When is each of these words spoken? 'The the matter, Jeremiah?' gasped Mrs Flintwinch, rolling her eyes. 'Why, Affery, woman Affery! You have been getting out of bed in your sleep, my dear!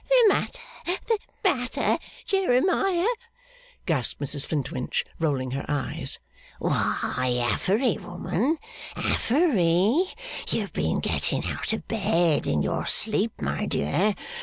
'The 0.25 0.59
the 1.05 1.19
matter, 1.43 1.99
Jeremiah?' 2.25 3.05
gasped 3.85 4.19
Mrs 4.19 4.47
Flintwinch, 4.47 5.05
rolling 5.19 5.51
her 5.51 5.63
eyes. 5.67 6.17
'Why, 6.57 7.37
Affery, 7.39 7.99
woman 7.99 8.57
Affery! 8.95 10.05
You 10.49 10.61
have 10.61 10.73
been 10.73 11.01
getting 11.01 11.45
out 11.45 11.71
of 11.71 11.87
bed 11.87 12.47
in 12.47 12.63
your 12.63 12.87
sleep, 12.87 13.39
my 13.43 13.67
dear! 13.67 14.15